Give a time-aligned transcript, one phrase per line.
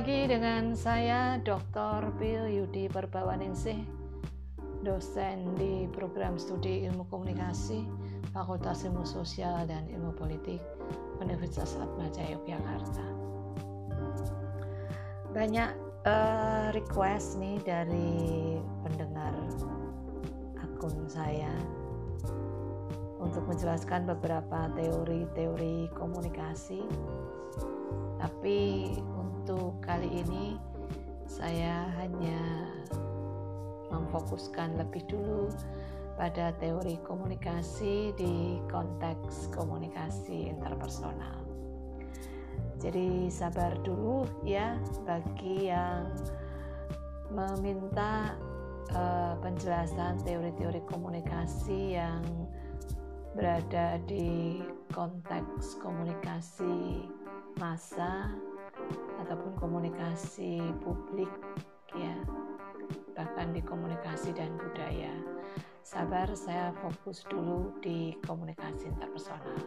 [0.00, 2.16] lagi dengan saya Dr.
[2.16, 3.84] Pil Yudi Perbawaningsih,
[4.80, 7.84] dosen di program studi Ilmu Komunikasi,
[8.32, 10.56] Fakultas Ilmu Sosial dan Ilmu Politik,
[11.20, 13.04] Universitas Atmaja Yogyakarta.
[15.36, 15.70] Banyak
[16.08, 19.36] uh, request nih dari pendengar
[20.64, 21.52] akun saya
[23.20, 26.80] untuk menjelaskan beberapa teori-teori komunikasi
[28.20, 28.88] tapi
[29.50, 30.54] untuk kali ini
[31.26, 32.38] saya hanya
[33.90, 35.50] memfokuskan lebih dulu
[36.14, 41.42] pada teori komunikasi di konteks komunikasi interpersonal.
[42.78, 46.14] Jadi sabar dulu ya bagi yang
[47.34, 48.38] meminta
[48.94, 52.22] uh, penjelasan teori-teori komunikasi yang
[53.34, 54.62] berada di
[54.94, 57.02] konteks komunikasi
[57.58, 58.30] masa
[59.26, 61.30] ataupun komunikasi publik
[61.92, 62.16] ya.
[63.16, 65.12] Bahkan di komunikasi dan budaya.
[65.80, 69.58] Sabar saya fokus dulu di komunikasi interpersonal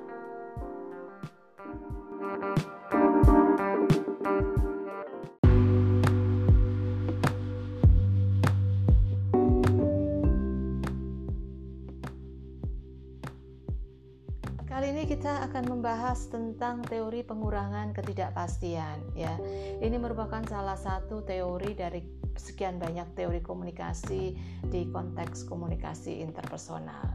[15.13, 19.37] kita akan membahas tentang teori pengurangan ketidakpastian ya.
[19.77, 22.01] Ini merupakan salah satu teori dari
[22.33, 24.33] sekian banyak teori komunikasi
[24.65, 27.13] di konteks komunikasi interpersonal.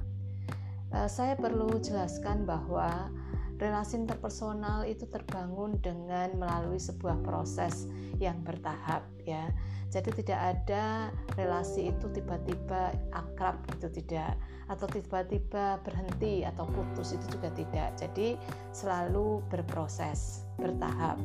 [0.94, 3.10] Uh, saya perlu jelaskan bahwa
[3.58, 7.90] relasi interpersonal itu terbangun dengan melalui sebuah proses
[8.22, 9.50] yang bertahap ya.
[9.88, 14.36] Jadi tidak ada relasi itu tiba-tiba akrab itu tidak
[14.68, 17.96] atau tiba-tiba berhenti atau putus itu juga tidak.
[17.96, 18.36] Jadi
[18.70, 21.16] selalu berproses, bertahap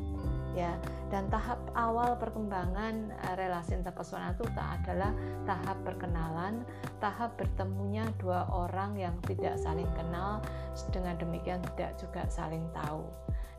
[0.58, 0.74] ya.
[1.14, 5.14] Dan tahap awal perkembangan eh, relasi interpersonal itu adalah
[5.46, 6.66] tahap perkenalan,
[6.98, 10.42] tahap bertemunya dua orang yang tidak saling kenal
[10.90, 13.06] dengan demikian tidak juga saling tahu.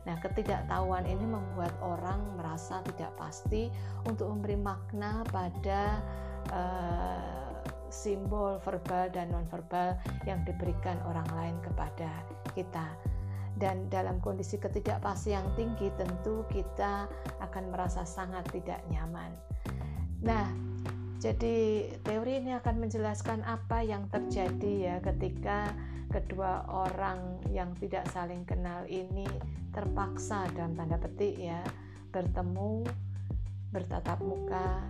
[0.05, 3.73] Nah, ketidaktahuan ini membuat orang merasa tidak pasti
[4.05, 5.97] untuk memberi makna pada
[6.53, 7.45] uh,
[7.89, 9.97] simbol verbal dan nonverbal
[10.29, 12.09] yang diberikan orang lain kepada
[12.53, 12.85] kita.
[13.55, 17.07] Dan dalam kondisi ketidakpastian yang tinggi, tentu kita
[17.39, 19.31] akan merasa sangat tidak nyaman.
[20.19, 20.51] Nah,
[21.23, 25.71] jadi teori ini akan menjelaskan apa yang terjadi ya ketika
[26.11, 29.25] kedua orang yang tidak saling kenal ini
[29.73, 31.59] terpaksa dalam tanda petik ya
[32.15, 32.87] bertemu,
[33.75, 34.85] bertatap muka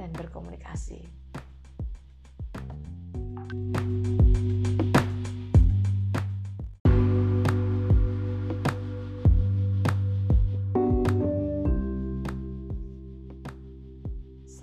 [0.00, 1.04] dan berkomunikasi.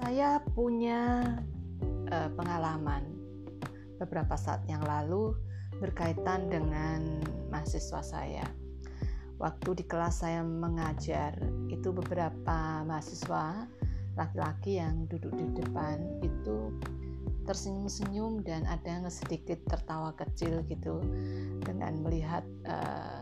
[0.01, 1.22] Saya punya
[2.09, 3.06] uh, pengalaman
[4.01, 5.38] beberapa saat yang lalu
[5.78, 7.22] berkaitan dengan
[7.53, 8.41] mahasiswa saya.
[9.38, 11.38] Waktu di kelas saya mengajar,
[11.69, 13.69] itu beberapa mahasiswa
[14.17, 16.73] laki-laki yang duduk di depan itu
[17.45, 20.97] tersenyum-senyum dan ada yang sedikit tertawa kecil gitu
[21.61, 23.22] dengan melihat uh,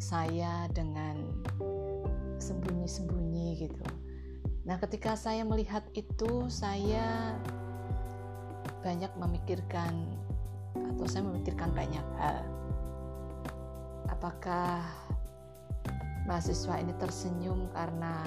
[0.00, 1.20] saya dengan
[2.40, 4.03] sembunyi-sembunyi gitu.
[4.64, 7.36] Nah, ketika saya melihat itu, saya
[8.80, 9.92] banyak memikirkan
[10.72, 12.40] atau saya memikirkan banyak hal.
[14.08, 14.84] Apakah
[16.24, 18.24] mahasiswa ini tersenyum karena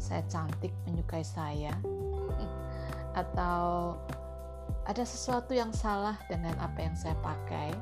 [0.00, 1.76] saya cantik menyukai saya
[3.12, 3.96] atau
[4.88, 7.76] ada sesuatu yang salah dengan apa yang saya pakai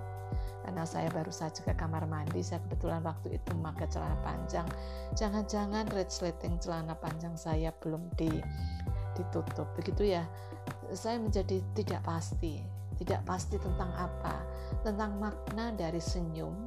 [0.67, 4.67] karena saya baru saja ke kamar mandi saya kebetulan waktu itu memakai celana panjang.
[5.15, 8.43] Jangan-jangan resleting celana panjang saya belum di,
[9.15, 9.71] ditutup.
[9.79, 10.27] Begitu ya.
[10.91, 12.59] Saya menjadi tidak pasti
[12.99, 14.43] tidak pasti tentang apa.
[14.83, 16.67] Tentang makna dari senyum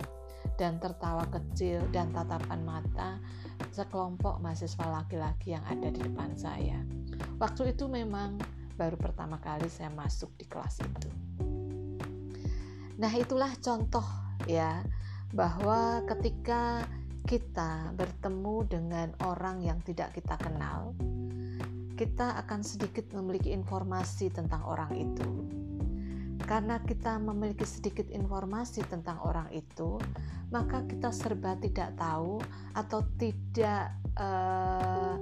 [0.56, 3.20] dan tertawa kecil dan tatapan mata
[3.76, 6.80] sekelompok mahasiswa laki-laki yang ada di depan saya.
[7.42, 8.40] Waktu itu memang
[8.80, 11.10] baru pertama kali saya masuk di kelas itu.
[13.00, 14.04] Nah, itulah contoh
[14.44, 14.84] ya
[15.32, 16.84] bahwa ketika
[17.24, 20.92] kita bertemu dengan orang yang tidak kita kenal,
[21.96, 25.48] kita akan sedikit memiliki informasi tentang orang itu.
[26.44, 29.96] Karena kita memiliki sedikit informasi tentang orang itu,
[30.52, 32.42] maka kita serba tidak tahu
[32.74, 35.16] atau tidak uh,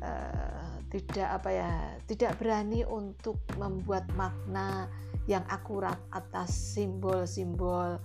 [0.00, 1.72] uh, tidak apa ya
[2.08, 4.88] tidak berani untuk membuat makna
[5.28, 8.00] yang akurat atas simbol-simbol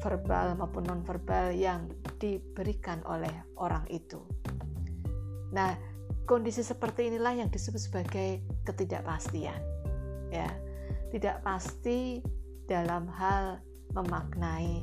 [0.00, 3.30] verbal maupun nonverbal yang diberikan oleh
[3.60, 4.24] orang itu.
[5.52, 5.76] Nah,
[6.24, 9.60] kondisi seperti inilah yang disebut sebagai ketidakpastian.
[10.32, 10.48] Ya,
[11.12, 12.24] tidak pasti
[12.64, 13.60] dalam hal
[13.92, 14.82] memaknai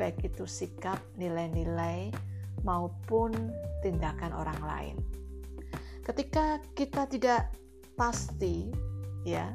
[0.00, 2.10] baik itu sikap, nilai-nilai
[2.64, 3.30] maupun
[3.84, 4.96] tindakan orang lain.
[6.02, 7.54] Ketika kita tidak
[7.94, 8.72] pasti
[9.22, 9.54] ya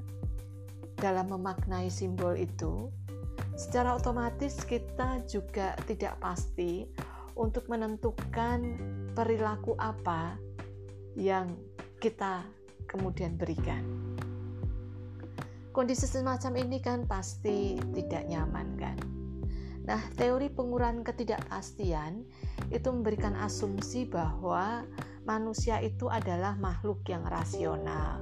[0.98, 2.90] dalam memaknai simbol itu,
[3.54, 6.90] secara otomatis kita juga tidak pasti
[7.38, 8.78] untuk menentukan
[9.14, 10.38] perilaku apa
[11.14, 11.54] yang
[12.02, 12.46] kita
[12.90, 13.82] kemudian berikan.
[15.74, 18.98] Kondisi semacam ini kan pasti tidak nyaman kan.
[19.86, 22.26] Nah, teori pengurangan ketidakpastian
[22.74, 24.84] itu memberikan asumsi bahwa
[25.24, 28.20] manusia itu adalah makhluk yang rasional.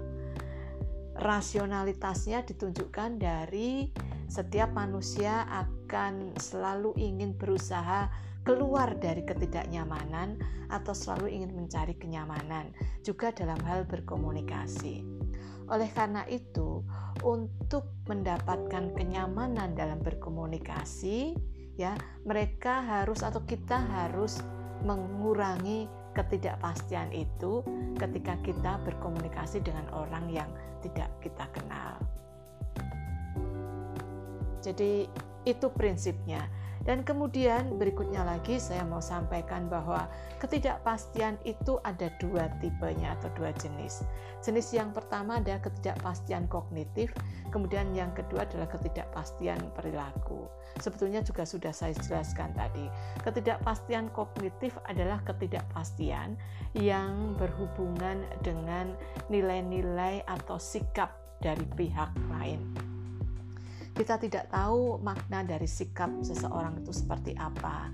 [1.15, 3.87] Rasionalitasnya ditunjukkan dari
[4.27, 8.11] setiap manusia akan selalu ingin berusaha
[8.45, 10.37] keluar dari ketidaknyamanan
[10.69, 12.69] atau selalu ingin mencari kenyamanan,
[13.01, 15.01] juga dalam hal berkomunikasi.
[15.65, 16.85] Oleh karena itu,
[17.25, 21.33] untuk mendapatkan kenyamanan dalam berkomunikasi,
[21.73, 24.37] ya, mereka harus atau kita harus
[24.85, 27.61] mengurangi ketidakpastian itu
[27.99, 30.49] ketika kita berkomunikasi dengan orang yang
[30.81, 31.99] tidak kita kenal.
[34.63, 35.05] Jadi,
[35.45, 36.49] itu prinsipnya.
[36.85, 40.05] Dan kemudian berikutnya lagi saya mau sampaikan bahwa
[40.37, 44.05] ketidakpastian itu ada dua tipenya atau dua jenis.
[44.45, 47.09] Jenis yang pertama adalah ketidakpastian kognitif,
[47.49, 50.45] kemudian yang kedua adalah ketidakpastian perilaku.
[50.77, 52.85] Sebetulnya juga sudah saya jelaskan tadi.
[53.25, 56.37] Ketidakpastian kognitif adalah ketidakpastian
[56.77, 58.93] yang berhubungan dengan
[59.33, 62.94] nilai-nilai atau sikap dari pihak lain
[63.95, 67.87] kita tidak tahu makna dari sikap seseorang itu seperti apa,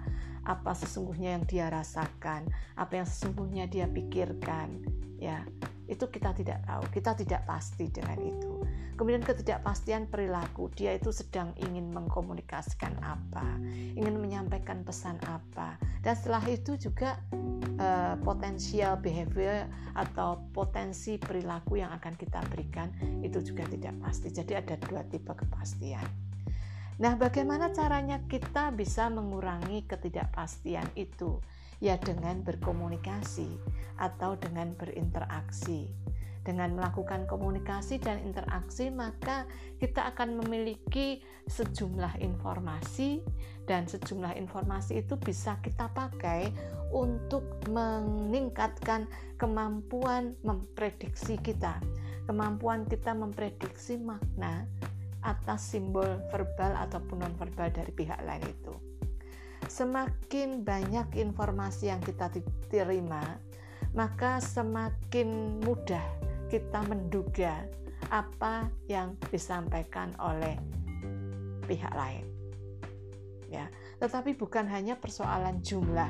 [0.49, 4.81] apa sesungguhnya yang dia rasakan, apa yang sesungguhnya dia pikirkan,
[5.21, 5.45] ya.
[5.85, 8.63] Itu kita tidak tahu, kita tidak pasti dengan itu.
[8.95, 13.45] Kemudian ketidakpastian perilaku, dia itu sedang ingin mengkomunikasikan apa,
[13.93, 15.75] ingin menyampaikan pesan apa.
[15.99, 17.19] Dan setelah itu juga
[17.79, 22.91] uh, potensial behavior atau potensi perilaku yang akan kita berikan
[23.21, 24.33] itu juga tidak pasti.
[24.33, 26.05] Jadi ada dua tipe kepastian.
[27.01, 31.41] Nah, bagaimana caranya kita bisa mengurangi ketidakpastian itu?
[31.81, 33.49] ya dengan berkomunikasi
[33.97, 35.89] atau dengan berinteraksi.
[36.41, 39.45] Dengan melakukan komunikasi dan interaksi, maka
[39.77, 43.21] kita akan memiliki sejumlah informasi,
[43.69, 46.49] dan sejumlah informasi itu bisa kita pakai
[46.91, 49.07] untuk meningkatkan
[49.39, 51.79] kemampuan memprediksi kita,
[52.27, 54.67] kemampuan kita memprediksi makna
[55.21, 58.73] atas simbol verbal ataupun non-verbal dari pihak lain itu
[59.71, 62.27] semakin banyak informasi yang kita
[62.67, 63.39] terima,
[63.95, 66.03] maka semakin mudah
[66.51, 67.63] kita menduga
[68.11, 70.59] apa yang disampaikan oleh
[71.69, 72.30] pihak lain.
[73.51, 73.67] Ya,
[73.99, 76.07] tetapi bukan hanya persoalan jumlah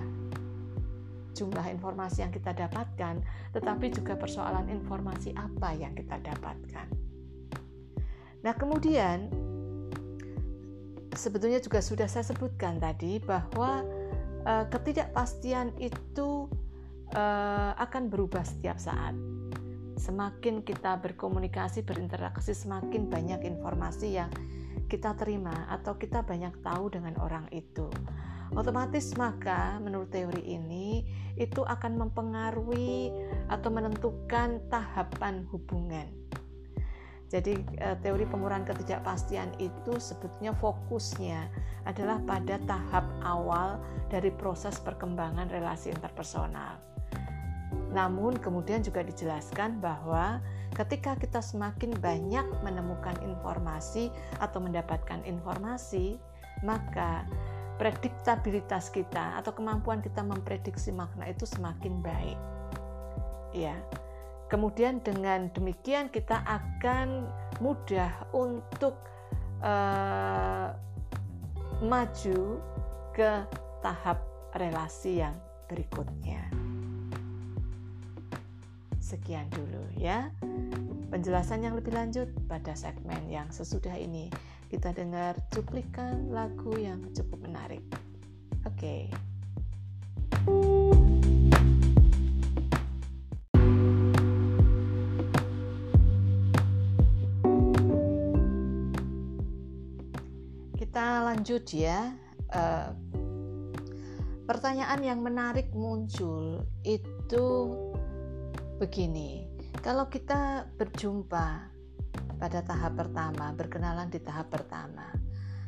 [1.32, 3.24] jumlah informasi yang kita dapatkan,
[3.56, 6.88] tetapi juga persoalan informasi apa yang kita dapatkan.
[8.46, 9.32] Nah, kemudian
[11.16, 13.86] sebetulnya juga sudah saya sebutkan tadi bahwa
[14.44, 16.52] uh, ketidakpastian itu
[17.16, 19.16] uh, akan berubah setiap saat.
[20.02, 24.34] Semakin kita berkomunikasi, berinteraksi, semakin banyak informasi yang
[24.92, 27.88] kita terima atau kita banyak tahu dengan orang itu.
[28.52, 31.08] Otomatis maka menurut teori ini
[31.40, 33.08] itu akan mempengaruhi
[33.48, 36.12] atau menentukan tahapan hubungan
[37.32, 41.48] jadi eh, teori pengurangan ketidakpastian itu sebetulnya fokusnya
[41.88, 43.80] adalah pada tahap awal
[44.12, 46.91] dari proses perkembangan relasi interpersonal.
[47.92, 50.40] Namun kemudian juga dijelaskan bahwa
[50.76, 54.08] ketika kita semakin banyak menemukan informasi
[54.40, 56.16] atau mendapatkan informasi,
[56.64, 57.28] maka
[57.76, 62.40] prediktabilitas kita atau kemampuan kita memprediksi makna itu semakin baik.
[63.52, 63.76] Ya.
[64.48, 67.24] Kemudian dengan demikian kita akan
[67.64, 69.00] mudah untuk
[69.64, 70.76] uh,
[71.80, 72.60] maju
[73.16, 73.32] ke
[73.80, 74.20] tahap
[74.60, 75.36] relasi yang
[75.72, 76.61] berikutnya.
[79.12, 80.32] Sekian dulu ya.
[81.12, 84.32] Penjelasan yang lebih lanjut pada segmen yang sesudah ini
[84.72, 87.84] kita dengar cuplikan lagu yang cukup menarik.
[88.64, 89.12] Oke.
[89.12, 89.32] Okay.
[101.42, 102.14] lanjut ya.
[102.54, 102.94] Uh,
[104.46, 107.48] pertanyaan yang menarik muncul itu
[108.82, 109.46] begini
[109.86, 111.70] kalau kita berjumpa
[112.42, 115.14] pada tahap pertama berkenalan di tahap pertama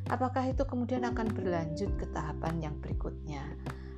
[0.09, 3.45] apakah itu kemudian akan berlanjut ke tahapan yang berikutnya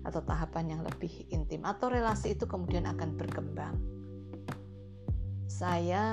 [0.05, 3.75] atau tahapan yang lebih intim atau relasi itu kemudian akan berkembang.
[5.49, 6.03] Saya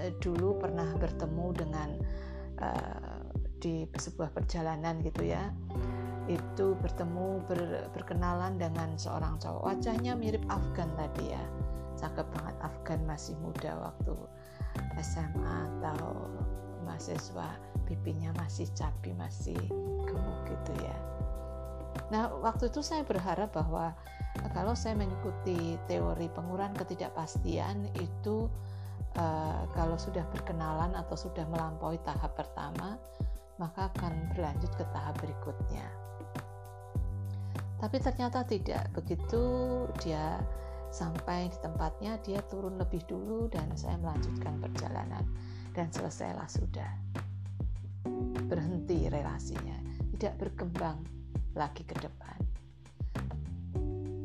[0.00, 1.90] eh, dulu pernah bertemu dengan
[2.64, 3.28] uh,
[3.60, 5.52] di sebuah perjalanan gitu ya.
[6.30, 11.44] Itu bertemu ber, berkenalan dengan seorang cowok wajahnya mirip Afgan tadi ya.
[12.02, 14.18] Cakep banget Afgan masih muda waktu
[14.98, 16.26] SMA atau
[16.82, 17.54] mahasiswa
[17.86, 19.56] pipinya masih cabi masih
[20.02, 20.96] gemuk gitu ya
[22.12, 23.96] Nah, waktu itu saya berharap bahwa
[24.52, 28.48] kalau saya mengikuti teori pengurangan ketidakpastian itu
[29.16, 33.00] uh, kalau sudah berkenalan atau sudah melampaui tahap pertama,
[33.56, 35.84] maka akan berlanjut ke tahap berikutnya.
[37.80, 38.92] Tapi ternyata tidak.
[38.94, 39.42] Begitu
[40.00, 40.38] dia
[40.92, 45.24] sampai di tempatnya, dia turun lebih dulu dan saya melanjutkan perjalanan.
[45.72, 46.92] Dan selesailah sudah.
[48.46, 49.80] Berhenti relasinya,
[50.14, 51.00] tidak berkembang
[51.56, 52.36] lagi ke depan.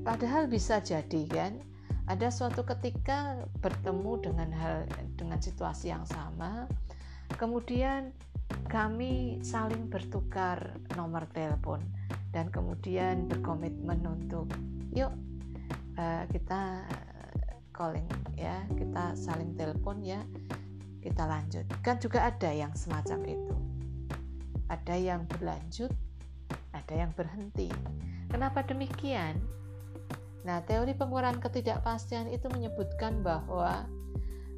[0.04, 1.60] Padahal bisa jadi kan,
[2.08, 4.88] ada suatu ketika bertemu dengan hal
[5.20, 6.68] dengan situasi yang sama,
[7.36, 8.12] kemudian
[8.68, 11.80] kami saling bertukar nomor telepon.
[12.32, 14.52] Dan kemudian berkomitmen untuk
[14.94, 15.16] yuk
[15.98, 16.86] uh, kita
[17.74, 20.22] calling ya, kita saling telepon ya,
[21.02, 21.66] kita lanjut.
[21.86, 23.56] Kan juga ada yang semacam itu.
[24.70, 25.92] Ada yang berlanjut,
[26.74, 27.70] ada yang berhenti.
[28.28, 29.40] Kenapa demikian?
[30.44, 33.88] Nah, teori pengurangan ketidakpastian itu menyebutkan bahwa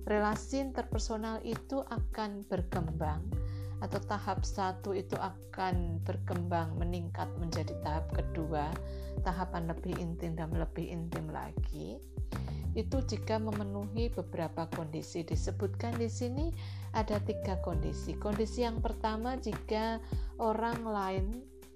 [0.09, 3.21] relasi interpersonal itu akan berkembang
[3.79, 8.67] atau tahap satu itu akan berkembang meningkat menjadi tahap kedua,
[9.23, 11.99] tahapan lebih intim dan lebih intim lagi.
[12.77, 16.53] Itu jika memenuhi beberapa kondisi disebutkan di sini
[16.93, 18.13] ada tiga kondisi.
[18.19, 19.97] Kondisi yang pertama jika
[20.37, 21.25] orang lain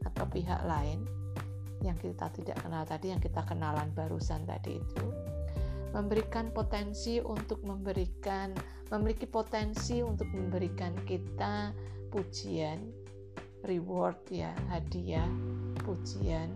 [0.05, 1.01] atau pihak lain
[1.83, 5.05] yang kita tidak kenal tadi, yang kita kenalan barusan tadi itu,
[5.93, 8.51] memberikan potensi untuk memberikan,
[8.89, 11.71] memiliki potensi untuk memberikan kita
[12.09, 12.89] pujian,
[13.63, 15.29] reward ya, hadiah,
[15.85, 16.49] pujian,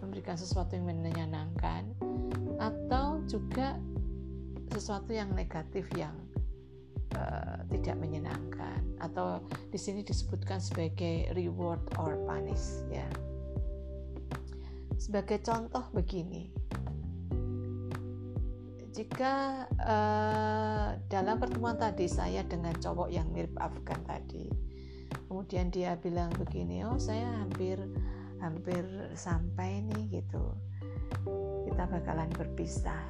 [0.00, 1.92] memberikan sesuatu yang menyenangkan,
[2.58, 3.76] atau juga
[4.72, 6.12] sesuatu yang negatif yang
[7.16, 9.40] uh, tidak menyenangkan atau
[9.70, 13.06] di sini disebutkan sebagai reward or punish ya.
[14.98, 16.50] Sebagai contoh begini,
[18.98, 24.50] jika uh, dalam pertemuan tadi saya dengan cowok yang mirip Afgan tadi,
[25.30, 27.78] kemudian dia bilang begini, oh saya hampir
[28.42, 28.82] hampir
[29.14, 30.50] sampai nih gitu,
[31.70, 33.06] kita bakalan berpisah.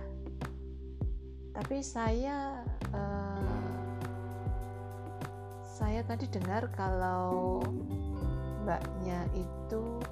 [1.56, 2.60] Tapi saya
[2.92, 3.64] uh,
[5.64, 7.64] saya tadi dengar kalau
[8.60, 10.04] mbaknya itu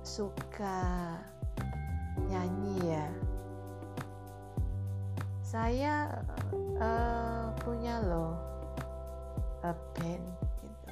[0.00, 1.12] suka
[2.24, 3.08] nyanyi ya
[5.54, 6.10] saya
[6.82, 8.34] uh, punya loh
[9.62, 10.90] a band gitu.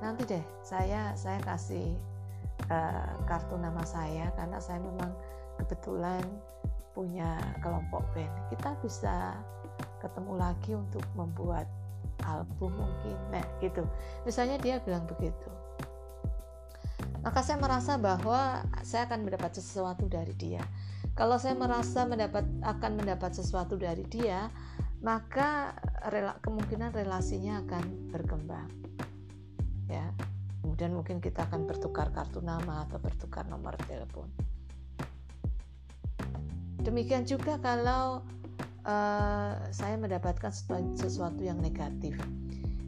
[0.00, 1.92] Nanti deh saya saya kasih
[2.72, 5.12] uh, kartu nama saya karena saya memang
[5.60, 6.24] kebetulan
[6.96, 8.32] punya kelompok band.
[8.48, 9.36] Kita bisa
[10.00, 11.68] ketemu lagi untuk membuat
[12.24, 13.84] album mungkin nah gitu.
[14.24, 15.52] Misalnya dia bilang begitu.
[17.20, 20.64] Maka saya merasa bahwa saya akan mendapat sesuatu dari dia
[21.16, 24.52] kalau saya merasa mendapat akan mendapat sesuatu dari dia
[25.00, 25.76] maka
[26.12, 28.70] rela, kemungkinan relasinya akan berkembang
[29.90, 30.06] ya
[30.62, 34.28] kemudian mungkin kita akan bertukar kartu nama atau bertukar nomor telepon
[36.84, 38.22] demikian juga kalau
[38.86, 40.54] uh, saya mendapatkan
[40.94, 42.14] sesuatu yang negatif.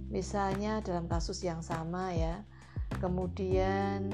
[0.08, 2.40] Misalnya dalam kasus yang sama ya,
[3.02, 4.08] kemudian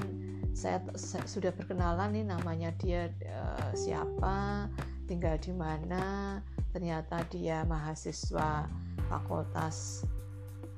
[0.55, 4.71] saya, saya sudah berkenalan nih namanya dia uh, siapa,
[5.05, 6.39] tinggal di mana,
[6.71, 8.63] ternyata dia mahasiswa
[9.11, 10.07] fakultas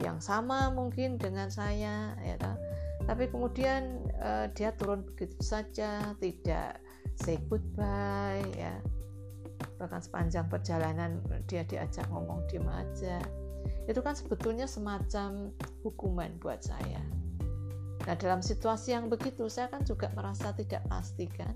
[0.01, 2.37] yang sama mungkin dengan saya ya
[3.07, 6.81] tapi kemudian uh, dia turun begitu saja tidak
[7.15, 8.75] say goodbye ya.
[9.79, 13.21] Bahkan sepanjang perjalanan dia diajak ngomong diem aja.
[13.87, 15.55] Itu kan sebetulnya semacam
[15.87, 16.99] hukuman buat saya
[18.05, 21.55] nah dalam situasi yang begitu saya kan juga merasa tidak pasti kan?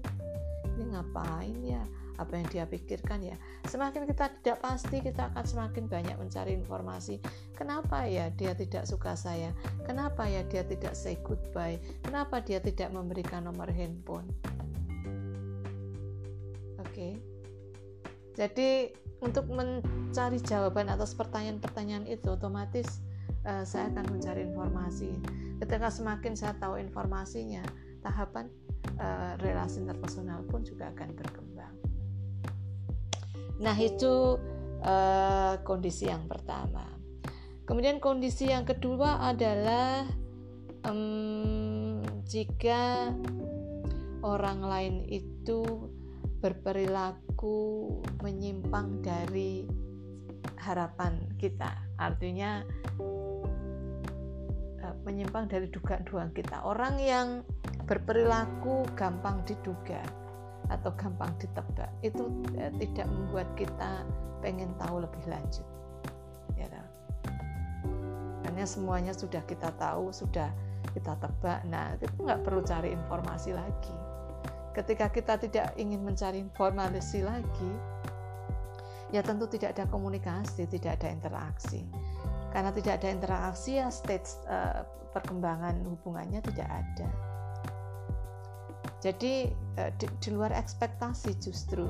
[0.77, 1.83] Ini ngapain ya?
[2.17, 3.37] Apa yang dia pikirkan ya?
[3.65, 7.21] Semakin kita tidak pasti kita akan semakin banyak mencari informasi.
[7.57, 9.53] Kenapa ya dia tidak suka saya?
[9.85, 11.81] Kenapa ya dia tidak say goodbye?
[12.05, 14.29] Kenapa dia tidak memberikan nomor handphone?
[16.81, 16.89] Oke.
[16.93, 17.13] Okay
[18.35, 18.89] Jadi
[19.21, 23.03] untuk mencari jawaban atas pertanyaan-pertanyaan itu otomatis
[23.45, 25.11] uh, saya akan mencari informasi.
[25.61, 27.61] Ketika semakin saya tahu informasinya,
[28.01, 28.49] tahapan
[28.97, 31.75] uh, relasi interpersonal pun juga akan berkembang.
[33.61, 34.41] Nah itu
[34.81, 36.85] uh, kondisi yang pertama.
[37.69, 40.03] Kemudian kondisi yang kedua adalah
[40.83, 43.13] um, jika
[44.25, 45.61] orang lain itu
[46.41, 47.57] berperilaku
[48.25, 49.69] menyimpang dari
[50.61, 51.71] harapan kita.
[51.97, 52.61] Artinya
[54.81, 56.61] uh, menyimpang dari dugaan-dugaan kita.
[56.61, 57.41] Orang yang
[57.85, 60.01] berperilaku gampang diduga
[60.71, 62.23] atau gampang ditebak itu
[62.57, 64.05] uh, tidak membuat kita
[64.39, 65.65] pengen tahu lebih lanjut.
[66.55, 66.69] Ya,
[68.45, 70.53] karena semuanya sudah kita tahu, sudah
[70.93, 71.65] kita tebak.
[71.65, 73.95] Nah, kita nggak perlu cari informasi lagi
[74.71, 77.71] ketika kita tidak ingin mencari informasi lagi,
[79.11, 81.83] ya tentu tidak ada komunikasi, tidak ada interaksi.
[82.51, 84.83] Karena tidak ada interaksi, ya stage uh,
[85.15, 87.07] perkembangan hubungannya tidak ada.
[89.03, 91.87] Jadi uh, di, di luar ekspektasi justru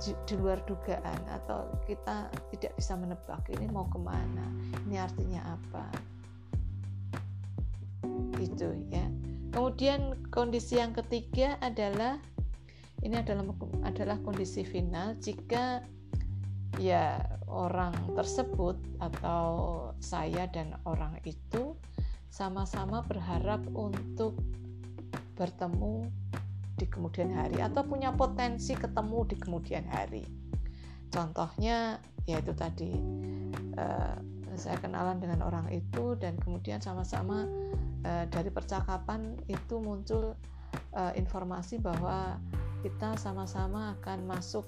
[0.00, 4.46] di, di luar dugaan atau kita tidak bisa menebak ini mau ke mana,
[4.88, 5.84] ini artinya apa,
[8.40, 9.04] itu ya.
[9.50, 12.22] Kemudian kondisi yang ketiga adalah
[13.02, 13.42] ini adalah
[13.82, 15.82] adalah kondisi final jika
[16.78, 17.18] ya
[17.50, 19.48] orang tersebut atau
[19.98, 21.74] saya dan orang itu
[22.30, 24.38] sama-sama berharap untuk
[25.34, 26.06] bertemu
[26.78, 30.24] di kemudian hari atau punya potensi ketemu di kemudian hari.
[31.10, 32.94] Contohnya yaitu tadi
[33.74, 34.16] uh,
[34.54, 37.44] saya kenalan dengan orang itu dan kemudian sama-sama
[38.06, 40.38] uh, dari percakapan itu muncul
[40.94, 42.38] uh, informasi bahwa
[42.80, 44.64] kita sama-sama akan masuk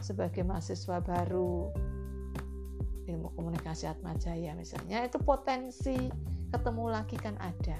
[0.00, 1.68] sebagai mahasiswa baru
[3.04, 6.08] ilmu komunikasi Atmajaya misalnya itu potensi
[6.48, 7.78] ketemu lagi kan ada.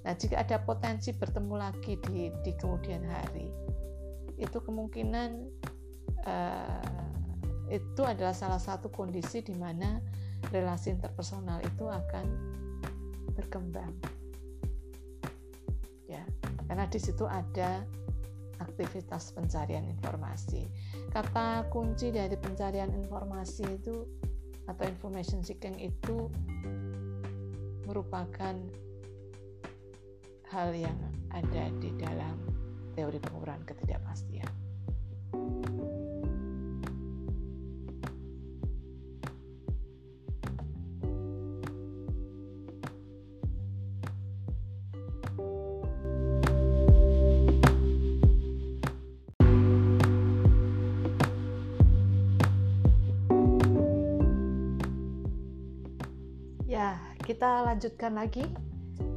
[0.00, 3.52] Nah jika ada potensi bertemu lagi di, di kemudian hari
[4.40, 5.30] itu kemungkinan
[6.24, 7.08] uh,
[7.68, 10.00] itu adalah salah satu kondisi di mana
[10.48, 12.26] relasi interpersonal itu akan
[13.36, 13.92] berkembang.
[16.08, 16.24] Ya
[16.66, 17.84] karena di situ ada
[18.60, 20.68] aktivitas pencarian informasi
[21.10, 24.04] kata kunci dari pencarian informasi itu
[24.70, 26.30] atau information seeking itu
[27.90, 28.54] merupakan
[30.50, 30.98] hal yang
[31.34, 32.38] ada di dalam
[32.94, 34.29] teori pengurangan ketidakpastian.
[57.66, 58.46] Lanjutkan lagi.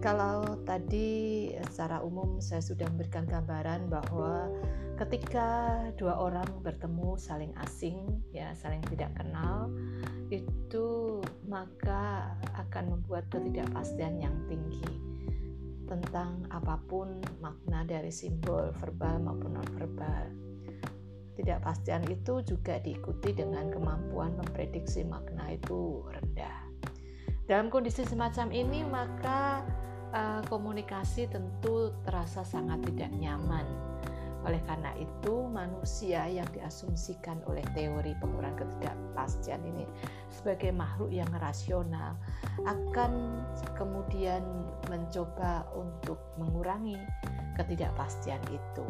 [0.01, 4.51] Kalau tadi secara umum saya sudah memberikan gambaran bahwa
[4.99, 9.71] ketika dua orang bertemu saling asing ya saling tidak kenal
[10.29, 14.85] itu maka akan membuat ketidakpastian yang tinggi
[15.87, 20.25] tentang apa pun makna dari simbol verbal maupun non verbal.
[21.33, 26.62] Ketidakpastian itu juga diikuti dengan kemampuan memprediksi makna itu rendah.
[27.43, 29.59] Dalam kondisi semacam ini, maka
[30.15, 33.67] uh, komunikasi tentu terasa sangat tidak nyaman.
[34.43, 39.87] Oleh karena itu, manusia yang diasumsikan oleh teori pengurangan ketidakpastian ini
[40.27, 42.19] sebagai makhluk yang rasional
[42.67, 43.43] akan
[43.79, 44.43] kemudian
[44.91, 46.99] mencoba untuk mengurangi
[47.55, 48.83] ketidakpastian itu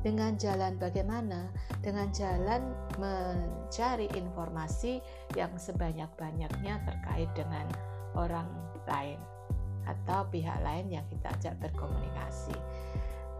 [0.00, 1.52] dengan jalan bagaimana?
[1.84, 5.00] Dengan jalan mencari informasi
[5.36, 7.68] yang sebanyak-banyaknya terkait dengan
[8.16, 8.48] orang
[8.88, 9.20] lain
[9.88, 12.56] atau pihak lain yang kita ajak berkomunikasi.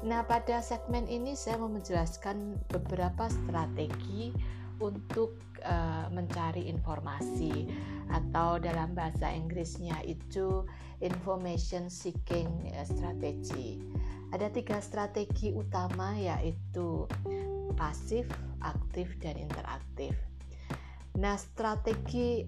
[0.00, 4.32] Nah, pada segmen ini saya mau menjelaskan beberapa strategi
[4.80, 7.68] untuk uh, mencari informasi
[8.08, 10.64] atau dalam bahasa Inggrisnya itu
[11.04, 12.48] information seeking
[12.88, 13.84] strategy
[14.30, 17.06] ada tiga strategi utama yaitu
[17.74, 18.26] pasif,
[18.62, 20.14] aktif, dan interaktif.
[21.18, 22.46] Nah, strategi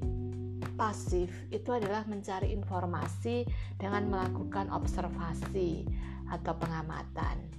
[0.78, 3.44] pasif itu adalah mencari informasi
[3.76, 5.84] dengan melakukan observasi
[6.30, 7.50] atau pengamatan.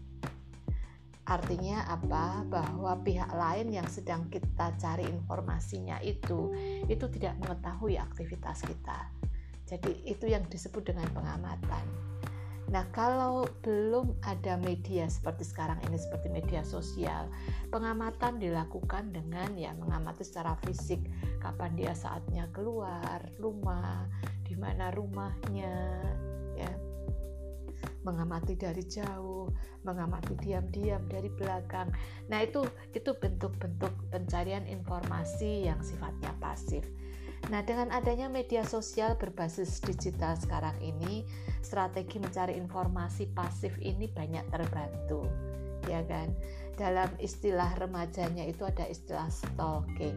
[1.24, 2.44] Artinya apa?
[2.48, 6.52] Bahwa pihak lain yang sedang kita cari informasinya itu
[6.92, 9.08] itu tidak mengetahui aktivitas kita.
[9.64, 12.13] Jadi itu yang disebut dengan pengamatan.
[12.72, 17.28] Nah, kalau belum ada media seperti sekarang ini, seperti media sosial,
[17.70, 21.04] pengamatan dilakukan dengan ya mengamati secara fisik
[21.44, 24.08] kapan dia saatnya keluar rumah,
[24.48, 25.76] di mana rumahnya,
[26.56, 26.72] ya
[28.04, 29.48] mengamati dari jauh,
[29.88, 31.92] mengamati diam-diam dari belakang.
[32.28, 36.84] Nah, itu itu bentuk-bentuk pencarian informasi yang sifatnya pasif.
[37.52, 41.28] Nah, dengan adanya media sosial berbasis digital sekarang ini,
[41.60, 45.28] strategi mencari informasi pasif ini banyak terbantu,
[45.92, 46.32] ya kan?
[46.80, 50.16] Dalam istilah remajanya itu ada istilah stalking.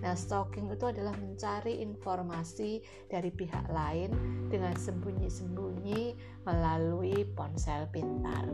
[0.00, 4.10] Nah, stalking itu adalah mencari informasi dari pihak lain
[4.48, 6.16] dengan sembunyi-sembunyi
[6.48, 8.48] melalui ponsel pintar.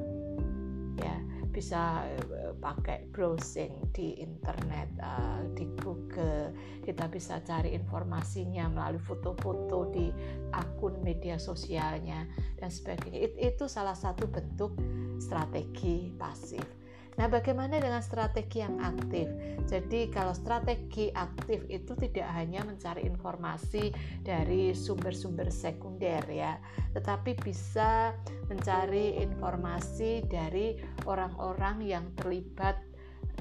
[0.99, 1.17] Ya,
[1.59, 6.55] bisa uh, pakai browsing di internet uh, di Google.
[6.87, 10.07] Kita bisa cari informasinya melalui foto-foto di
[10.55, 12.31] akun media sosialnya
[12.63, 13.19] dan sebagainya.
[13.19, 14.79] It, itu salah satu bentuk
[15.19, 16.88] strategi pasif
[17.19, 19.27] Nah, bagaimana dengan strategi yang aktif?
[19.67, 23.91] Jadi, kalau strategi aktif itu tidak hanya mencari informasi
[24.23, 26.63] dari sumber-sumber sekunder ya,
[26.95, 28.15] tetapi bisa
[28.47, 30.79] mencari informasi dari
[31.11, 32.79] orang-orang yang terlibat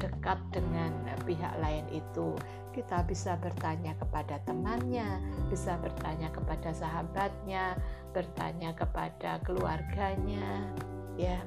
[0.02, 0.90] dekat dengan
[1.26, 2.34] pihak lain itu.
[2.74, 7.78] Kita bisa bertanya kepada temannya, bisa bertanya kepada sahabatnya,
[8.13, 10.70] bertanya kepada keluarganya,
[11.18, 11.42] ya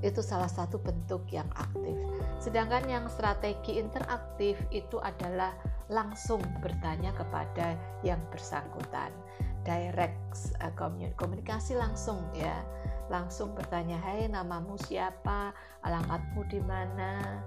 [0.00, 1.96] itu salah satu bentuk yang aktif.
[2.40, 5.52] Sedangkan yang strategi interaktif itu adalah
[5.92, 9.12] langsung bertanya kepada yang bersangkutan.
[9.60, 10.72] Direct uh,
[11.20, 12.64] komunikasi langsung ya.
[13.12, 15.52] Langsung bertanya, "Hai, namamu siapa?
[15.84, 17.42] Alamatmu di mana?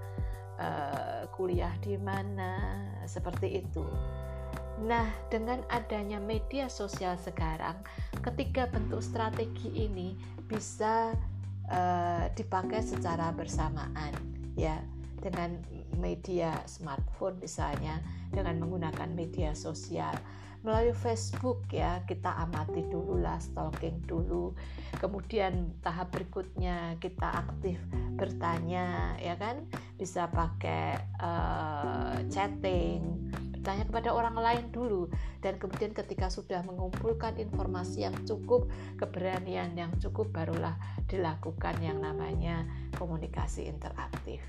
[0.60, 2.60] Uh, kuliah di mana?"
[3.10, 3.88] Seperti itu.
[4.84, 7.80] Nah, dengan adanya media sosial sekarang,
[8.20, 10.18] ketiga bentuk strategi ini
[10.50, 11.16] bisa
[11.70, 14.12] uh, dipakai secara bersamaan
[14.58, 14.80] ya
[15.24, 15.56] dengan
[15.98, 20.12] media smartphone misalnya dengan menggunakan media sosial
[20.64, 24.56] melalui Facebook ya kita amati dulu lah stalking dulu.
[24.98, 27.78] Kemudian tahap berikutnya kita aktif
[28.16, 29.68] bertanya ya kan?
[30.00, 35.12] Bisa pakai uh, chatting bertanya kepada orang lain dulu.
[35.40, 38.68] Dan kemudian ketika sudah mengumpulkan informasi yang cukup
[39.00, 42.64] keberanian yang cukup barulah dilakukan yang namanya
[42.96, 44.44] komunikasi interaktif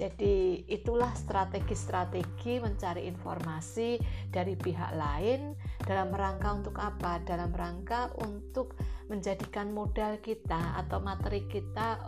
[0.00, 4.00] jadi itulah strategi-strategi mencari informasi
[4.32, 5.52] dari pihak lain
[5.84, 7.20] dalam rangka untuk apa?
[7.20, 8.80] Dalam rangka untuk
[9.12, 12.00] menjadikan modal kita atau materi kita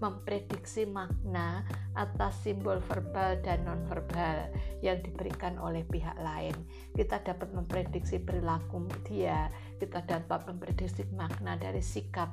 [0.00, 1.62] memprediksi makna
[1.92, 4.48] atas simbol verbal dan nonverbal
[4.80, 6.56] yang diberikan oleh pihak lain.
[6.96, 12.28] Kita dapat memprediksi perilaku dia, kita dapat memprediksi makna dari sikap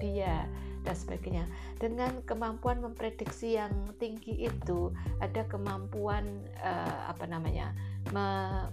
[0.00, 0.48] dia
[0.82, 1.44] dan sebagainya.
[1.76, 6.24] Dengan kemampuan memprediksi yang tinggi itu, ada kemampuan
[6.64, 7.76] uh, apa namanya?
[8.14, 8.26] Me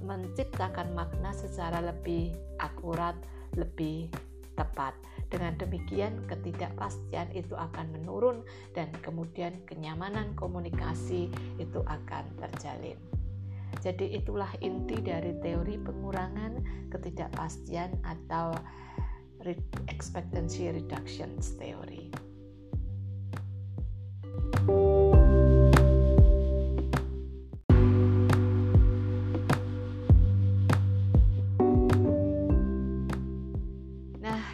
[0.06, 2.32] menciptakan makna secara lebih
[2.64, 3.18] akurat,
[3.60, 4.08] lebih
[4.54, 4.94] tepat.
[5.34, 8.46] Dengan demikian, ketidakpastian itu akan menurun,
[8.78, 13.02] dan kemudian kenyamanan komunikasi itu akan terjalin.
[13.82, 16.62] Jadi, itulah inti dari teori pengurangan
[16.94, 18.54] ketidakpastian atau
[19.90, 22.14] expectancy reduction theory.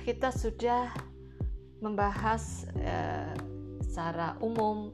[0.10, 0.90] kita sudah
[1.86, 3.32] membahas eh,
[3.86, 4.90] secara umum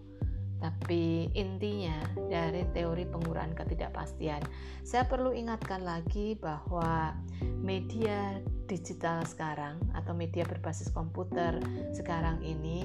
[0.66, 1.94] tapi intinya
[2.26, 4.42] dari teori pengurangan ketidakpastian
[4.82, 7.14] saya perlu ingatkan lagi bahwa
[7.62, 11.62] media digital sekarang atau media berbasis komputer
[11.94, 12.82] sekarang ini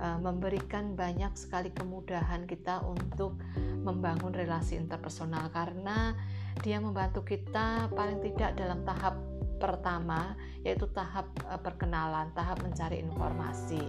[0.00, 3.36] uh, memberikan banyak sekali kemudahan kita untuk
[3.84, 5.48] membangun relasi interpersonal.
[5.52, 6.16] Karena
[6.60, 9.16] dia membantu kita paling tidak dalam tahap
[9.60, 13.84] pertama yaitu tahap uh, perkenalan, tahap mencari informasi.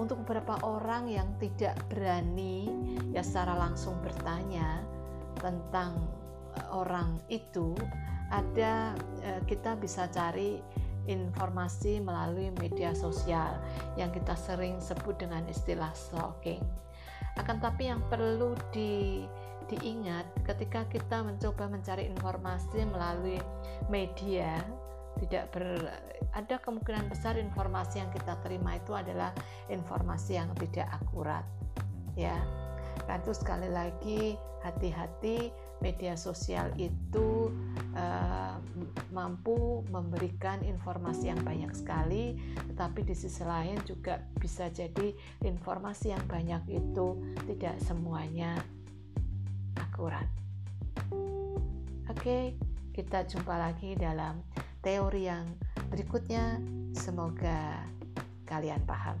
[0.00, 2.72] Untuk beberapa orang yang tidak berani
[3.12, 4.80] ya secara langsung bertanya
[5.36, 6.00] tentang
[6.56, 7.76] uh, orang itu,
[8.32, 10.58] ada uh, kita bisa cari
[11.04, 13.60] informasi melalui media sosial
[13.96, 16.60] yang kita sering sebut dengan istilah stalking.
[17.36, 19.24] Akan tapi yang perlu di
[19.70, 23.38] diingat ketika kita mencoba mencari informasi melalui
[23.86, 24.58] media
[25.18, 25.90] tidak ber
[26.30, 29.34] ada kemungkinan besar informasi yang kita terima itu adalah
[29.66, 31.42] informasi yang tidak akurat
[32.14, 32.38] ya
[33.08, 37.48] kan itu sekali lagi hati-hati media sosial itu
[37.96, 38.60] uh,
[39.10, 42.36] mampu memberikan informasi yang banyak sekali,
[42.70, 47.16] tetapi di sisi lain juga bisa jadi informasi yang banyak itu
[47.48, 48.60] tidak semuanya
[49.80, 50.28] akurat.
[52.12, 52.54] Oke,
[52.92, 54.44] kita jumpa lagi dalam
[54.80, 55.46] teori yang
[55.88, 56.60] berikutnya.
[56.96, 57.86] Semoga
[58.44, 59.16] kalian paham.